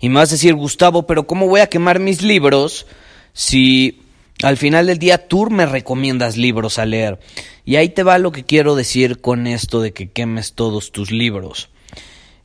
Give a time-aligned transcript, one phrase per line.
[0.00, 2.86] Y me vas a decir, Gustavo, pero ¿cómo voy a quemar mis libros
[3.32, 4.00] si
[4.42, 7.18] al final del día tú me recomiendas libros a leer?
[7.64, 11.10] Y ahí te va lo que quiero decir con esto de que quemes todos tus
[11.10, 11.70] libros.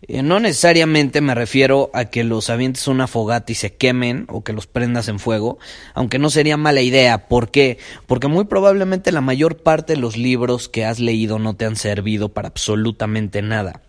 [0.08, 4.44] Eh, no necesariamente me refiero a que los avientes una fogata y se quemen o
[4.44, 5.60] que los prendas en fuego,
[5.94, 7.30] aunque no sería mala idea.
[7.30, 7.78] ¿Por qué?
[8.06, 11.78] Porque muy probablemente la mayor parte de los libros que has leído no te han
[11.78, 13.82] servido para absolutamente nada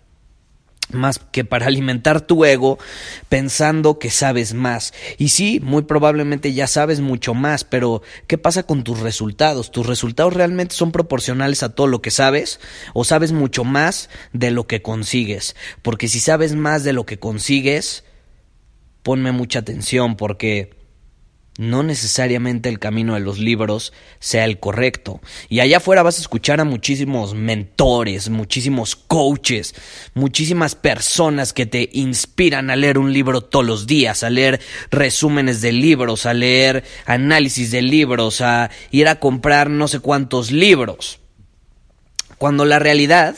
[0.93, 2.79] más que para alimentar tu ego
[3.29, 4.93] pensando que sabes más.
[5.19, 9.71] Y sí, muy probablemente ya sabes mucho más, pero ¿qué pasa con tus resultados?
[9.71, 12.61] ¿Tus resultados realmente son proporcionales a todo lo que sabes?
[12.93, 15.57] ¿O sabes mucho más de lo que consigues?
[15.83, 18.05] Porque si sabes más de lo que consigues,
[19.03, 20.84] ponme mucha atención porque
[21.57, 25.21] no necesariamente el camino de los libros sea el correcto.
[25.49, 29.75] Y allá afuera vas a escuchar a muchísimos mentores, muchísimos coaches,
[30.15, 34.61] muchísimas personas que te inspiran a leer un libro todos los días, a leer
[34.91, 40.51] resúmenes de libros, a leer análisis de libros, a ir a comprar no sé cuántos
[40.51, 41.21] libros.
[42.39, 43.37] Cuando la realidad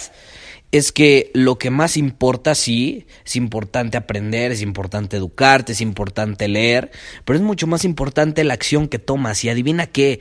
[0.73, 6.49] es que lo que más importa, sí, es importante aprender, es importante educarte, es importante
[6.49, 6.91] leer,
[7.25, 9.45] pero es mucho más importante la acción que tomas.
[9.45, 10.21] Y adivina qué,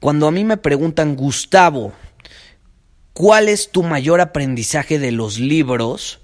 [0.00, 1.92] cuando a mí me preguntan, Gustavo,
[3.12, 6.20] ¿cuál es tu mayor aprendizaje de los libros?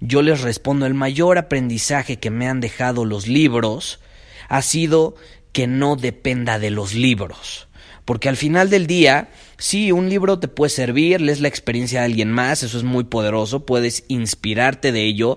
[0.00, 4.00] Yo les respondo, el mayor aprendizaje que me han dejado los libros
[4.48, 5.16] ha sido
[5.52, 7.67] que no dependa de los libros.
[8.08, 12.06] Porque al final del día, sí, un libro te puede servir, lees la experiencia de
[12.06, 15.36] alguien más, eso es muy poderoso, puedes inspirarte de ello,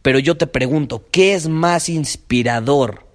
[0.00, 3.06] pero yo te pregunto, ¿qué es más inspirador?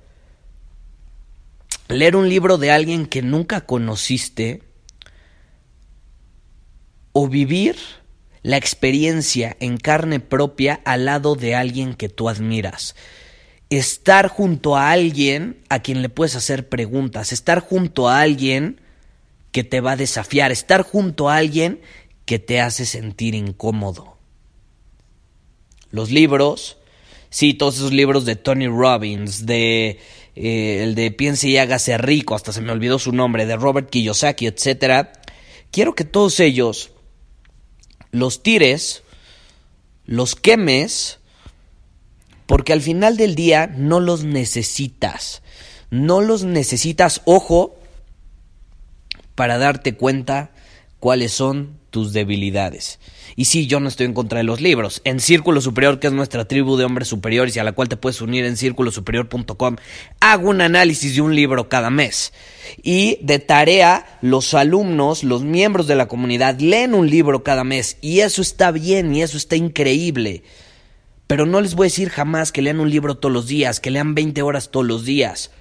[1.88, 4.62] ¿Leer un libro de alguien que nunca conociste?
[7.12, 7.78] ¿O vivir
[8.44, 12.94] la experiencia en carne propia al lado de alguien que tú admiras?
[13.72, 18.81] estar junto a alguien a quien le puedes hacer preguntas, estar junto a alguien
[19.52, 21.82] que te va a desafiar, estar junto a alguien
[22.26, 24.18] que te hace sentir incómodo.
[25.90, 26.78] Los libros,
[27.30, 30.00] sí, todos esos libros de Tony Robbins, de
[30.36, 33.90] eh, el de Piense y hágase rico, hasta se me olvidó su nombre, de Robert
[33.90, 35.12] Kiyosaki, etcétera.
[35.72, 36.92] Quiero que todos ellos
[38.12, 39.04] los tires,
[40.06, 41.20] los quemes,
[42.46, 45.42] porque al final del día no los necesitas.
[45.90, 47.81] No los necesitas, ojo,
[49.36, 50.52] para darte cuenta
[51.00, 53.00] cuáles son tus debilidades.
[53.36, 55.02] Y sí, yo no estoy en contra de los libros.
[55.04, 57.98] En Círculo Superior, que es nuestra tribu de hombres superiores y a la cual te
[57.98, 59.76] puedes unir en círculosuperior.com,
[60.20, 62.34] hago un análisis de un libro cada mes.
[62.82, 67.98] Y de tarea, los alumnos, los miembros de la comunidad leen un libro cada mes.
[68.02, 70.44] Y eso está bien y eso está increíble.
[71.28, 73.92] Pero no les voy a decir jamás que lean un libro todos los días, que
[73.92, 75.52] lean 20 horas todos los días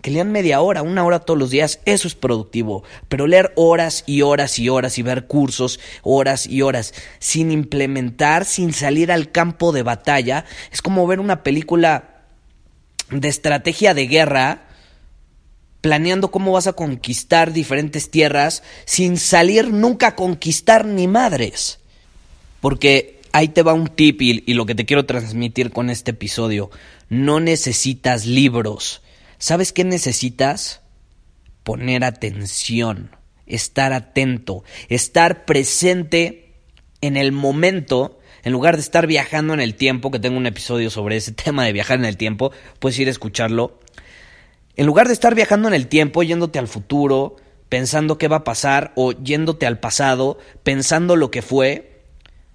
[0.00, 2.84] que lean media hora, una hora todos los días, eso es productivo.
[3.08, 8.44] Pero leer horas y horas y horas y ver cursos, horas y horas, sin implementar,
[8.44, 12.22] sin salir al campo de batalla, es como ver una película
[13.10, 14.68] de estrategia de guerra,
[15.80, 21.80] planeando cómo vas a conquistar diferentes tierras, sin salir nunca a conquistar ni madres.
[22.60, 26.12] Porque ahí te va un tip y, y lo que te quiero transmitir con este
[26.12, 26.70] episodio.
[27.08, 29.02] No necesitas libros
[29.38, 30.80] ¿Sabes qué necesitas?
[31.62, 36.54] Poner atención, estar atento, estar presente
[37.00, 40.90] en el momento, en lugar de estar viajando en el tiempo, que tengo un episodio
[40.90, 42.50] sobre ese tema de viajar en el tiempo,
[42.80, 43.78] puedes ir a escucharlo.
[44.74, 47.36] En lugar de estar viajando en el tiempo, yéndote al futuro,
[47.68, 52.02] pensando qué va a pasar, o yéndote al pasado, pensando lo que fue,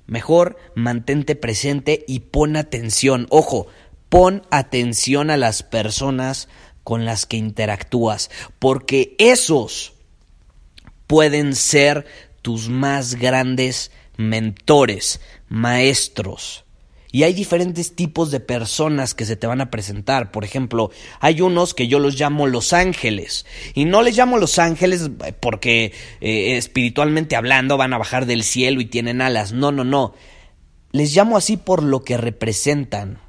[0.05, 3.27] mejor mantente presente y pon atención.
[3.29, 3.67] Ojo,
[4.09, 6.47] pon atención a las personas
[6.83, 9.93] con las que interactúas, porque esos
[11.07, 12.05] pueden ser
[12.41, 16.63] tus más grandes mentores, maestros.
[17.11, 20.31] Y hay diferentes tipos de personas que se te van a presentar.
[20.31, 20.89] Por ejemplo,
[21.19, 23.45] hay unos que yo los llamo los ángeles.
[23.75, 28.81] Y no les llamo los ángeles porque eh, espiritualmente hablando van a bajar del cielo
[28.81, 29.53] y tienen alas.
[29.53, 30.15] No, no, no.
[30.91, 33.19] Les llamo así por lo que representan.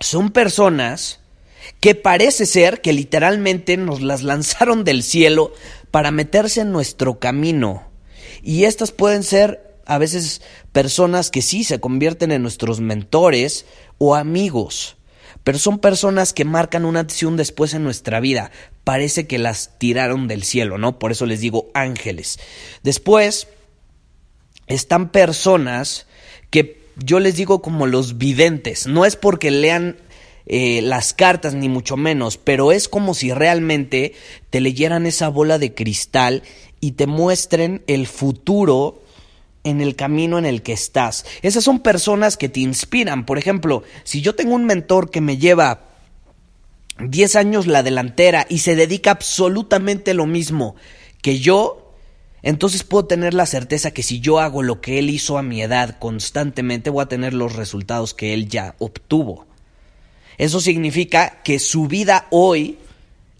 [0.00, 1.19] Son personas
[1.80, 5.52] que parece ser que literalmente nos las lanzaron del cielo
[5.90, 7.88] para meterse en nuestro camino.
[8.42, 10.42] Y estas pueden ser a veces
[10.72, 13.66] personas que sí se convierten en nuestros mentores
[13.98, 14.96] o amigos,
[15.42, 18.50] pero son personas que marcan una acción después en nuestra vida.
[18.84, 20.98] Parece que las tiraron del cielo, ¿no?
[20.98, 22.38] Por eso les digo ángeles.
[22.82, 23.48] Después
[24.66, 26.06] están personas
[26.50, 28.86] que yo les digo como los videntes.
[28.86, 29.96] No es porque lean
[30.52, 34.14] eh, las cartas, ni mucho menos, pero es como si realmente
[34.50, 36.42] te leyeran esa bola de cristal
[36.80, 39.00] y te muestren el futuro
[39.62, 41.24] en el camino en el que estás.
[41.42, 43.26] Esas son personas que te inspiran.
[43.26, 45.82] Por ejemplo, si yo tengo un mentor que me lleva
[46.98, 50.74] 10 años la delantera y se dedica absolutamente lo mismo
[51.22, 51.94] que yo,
[52.42, 55.62] entonces puedo tener la certeza que si yo hago lo que él hizo a mi
[55.62, 59.46] edad constantemente, voy a tener los resultados que él ya obtuvo.
[60.38, 62.78] Eso significa que su vida hoy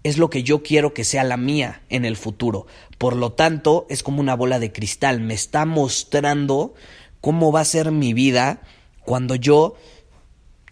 [0.03, 2.67] es lo que yo quiero que sea la mía en el futuro.
[2.97, 5.19] Por lo tanto, es como una bola de cristal.
[5.21, 6.73] Me está mostrando
[7.19, 8.61] cómo va a ser mi vida
[9.05, 9.75] cuando yo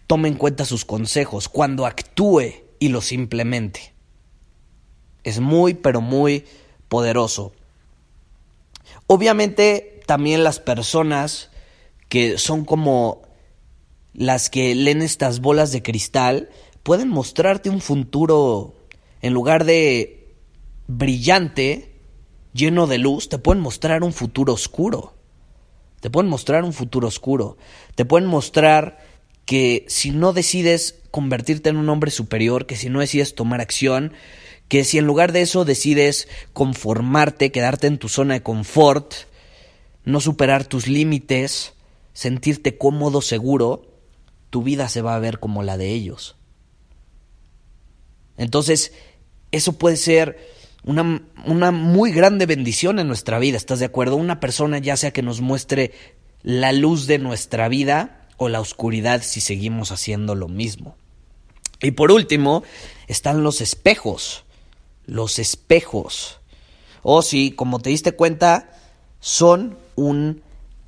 [0.06, 3.92] tome en cuenta sus consejos, cuando actúe y los implemente.
[5.22, 6.44] Es muy, pero muy
[6.88, 7.52] poderoso.
[9.06, 11.50] Obviamente, también las personas
[12.08, 13.22] que son como
[14.20, 16.50] las que leen estas bolas de cristal
[16.82, 18.74] pueden mostrarte un futuro
[19.22, 20.34] en lugar de
[20.88, 21.96] brillante,
[22.52, 25.14] lleno de luz, te pueden mostrar un futuro oscuro.
[26.00, 27.56] Te pueden mostrar un futuro oscuro.
[27.94, 28.98] Te pueden mostrar
[29.46, 34.12] que si no decides convertirte en un hombre superior, que si no decides tomar acción,
[34.68, 39.14] que si en lugar de eso decides conformarte, quedarte en tu zona de confort,
[40.04, 41.72] no superar tus límites,
[42.12, 43.89] sentirte cómodo, seguro,
[44.50, 46.36] tu vida se va a ver como la de ellos.
[48.36, 48.92] Entonces,
[49.52, 50.38] eso puede ser
[50.84, 54.16] una, una, muy grande bendición en nuestra vida, ¿estás de acuerdo?
[54.16, 55.92] Una persona ya sea que nos muestre
[56.42, 60.96] la luz de nuestra vida o la oscuridad si seguimos haciendo lo mismo.
[61.82, 62.62] Y por último,
[63.06, 64.44] están los espejos.
[65.06, 66.40] Los espejos.
[67.02, 68.70] O sí, como te diste cuenta,
[69.20, 70.42] son un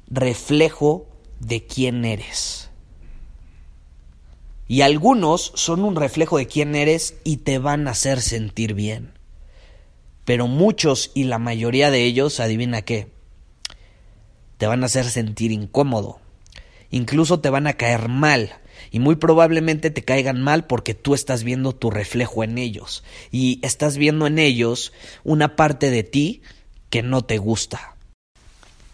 [0.08, 1.06] reflejo
[1.40, 2.70] de quién eres.
[4.72, 9.12] Y algunos son un reflejo de quién eres y te van a hacer sentir bien.
[10.24, 13.12] Pero muchos y la mayoría de ellos, adivina qué,
[14.56, 16.20] te van a hacer sentir incómodo.
[16.90, 18.60] Incluso te van a caer mal.
[18.90, 23.04] Y muy probablemente te caigan mal porque tú estás viendo tu reflejo en ellos.
[23.30, 26.40] Y estás viendo en ellos una parte de ti
[26.88, 27.96] que no te gusta.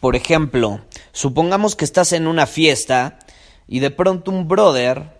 [0.01, 0.81] Por ejemplo,
[1.13, 3.21] supongamos que estás en una fiesta
[3.69, 5.18] y de pronto un brother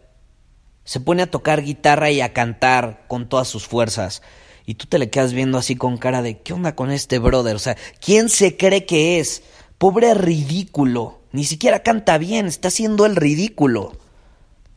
[0.88, 4.23] se pone a tocar guitarra y a cantar con todas sus fuerzas.
[4.64, 7.57] Y tú te le quedas viendo así con cara de, ¿qué onda con este brother?
[7.57, 9.42] O sea, ¿quién se cree que es?
[9.76, 11.18] Pobre ridículo.
[11.30, 13.99] Ni siquiera canta bien, está haciendo el ridículo.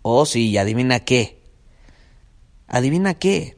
[0.01, 1.39] Oh, sí, adivina qué.
[2.67, 3.55] Adivina qué.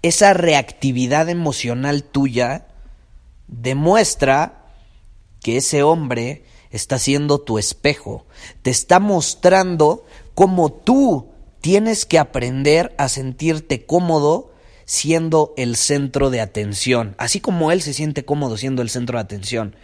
[0.00, 2.66] Esa reactividad emocional tuya
[3.46, 4.64] demuestra
[5.42, 8.24] que ese hombre está siendo tu espejo.
[8.62, 10.06] Te está mostrando
[10.38, 14.52] como tú tienes que aprender a sentirte cómodo
[14.84, 19.22] siendo el centro de atención, así como él se siente cómodo siendo el centro de
[19.22, 19.74] atención.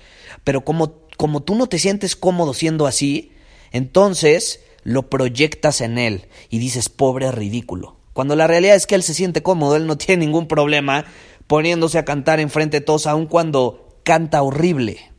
[0.45, 3.33] Pero como, como tú no te sientes cómodo siendo así,
[3.73, 7.97] entonces lo proyectas en él y dices, pobre ridículo.
[8.13, 11.05] Cuando la realidad es que él se siente cómodo, él no tiene ningún problema
[11.49, 15.14] poniéndose a cantar enfrente de todos, aun cuando canta horrible.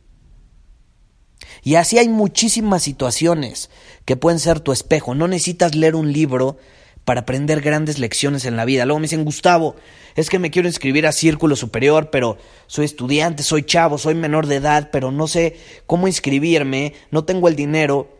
[1.66, 3.70] Y así hay muchísimas situaciones
[4.04, 5.16] que pueden ser tu espejo.
[5.16, 6.58] No necesitas leer un libro
[7.04, 8.86] para aprender grandes lecciones en la vida.
[8.86, 9.74] Luego me dicen, Gustavo,
[10.14, 14.46] es que me quiero inscribir a Círculo Superior, pero soy estudiante, soy chavo, soy menor
[14.46, 15.56] de edad, pero no sé
[15.86, 18.16] cómo inscribirme, no tengo el dinero.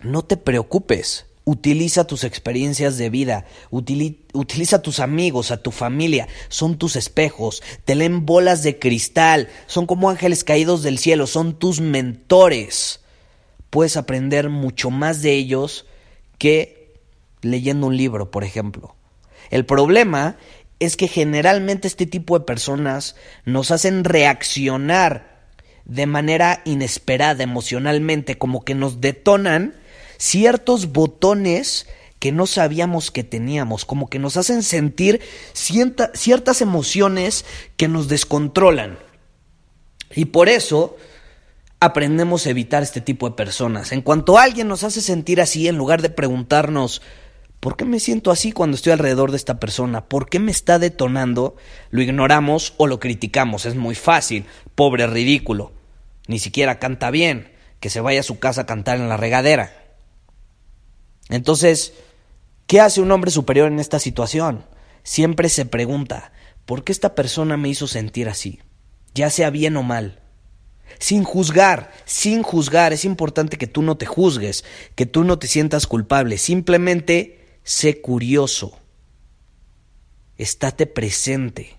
[0.00, 1.26] No te preocupes.
[1.50, 7.60] Utiliza tus experiencias de vida, utiliza a tus amigos, a tu familia, son tus espejos,
[7.84, 13.00] te leen bolas de cristal, son como ángeles caídos del cielo, son tus mentores.
[13.68, 15.86] Puedes aprender mucho más de ellos
[16.38, 16.94] que
[17.40, 18.94] leyendo un libro, por ejemplo.
[19.50, 20.36] El problema
[20.78, 25.48] es que generalmente este tipo de personas nos hacen reaccionar
[25.84, 29.79] de manera inesperada emocionalmente, como que nos detonan
[30.20, 35.20] ciertos botones que no sabíamos que teníamos, como que nos hacen sentir
[35.54, 37.46] ciertas emociones
[37.78, 38.98] que nos descontrolan.
[40.14, 40.98] Y por eso
[41.80, 43.92] aprendemos a evitar este tipo de personas.
[43.92, 47.00] En cuanto alguien nos hace sentir así, en lugar de preguntarnos,
[47.58, 50.04] ¿por qué me siento así cuando estoy alrededor de esta persona?
[50.04, 51.56] ¿Por qué me está detonando?
[51.90, 53.64] Lo ignoramos o lo criticamos.
[53.64, 54.44] Es muy fácil.
[54.74, 55.72] Pobre ridículo.
[56.26, 57.52] Ni siquiera canta bien.
[57.80, 59.79] Que se vaya a su casa a cantar en la regadera.
[61.30, 61.94] Entonces,
[62.66, 64.66] ¿qué hace un hombre superior en esta situación?
[65.02, 66.32] Siempre se pregunta,
[66.66, 68.60] ¿por qué esta persona me hizo sentir así?
[69.14, 70.20] Ya sea bien o mal
[70.98, 72.92] sin juzgar, sin juzgar.
[72.92, 76.38] Es importante que tú no te juzgues, que tú no te sientas culpable.
[76.38, 78.78] Simplemente sé curioso.
[80.36, 81.78] Estate presente.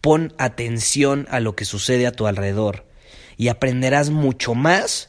[0.00, 2.86] Pon atención a lo que sucede a tu alrededor
[3.36, 5.08] y aprenderás mucho más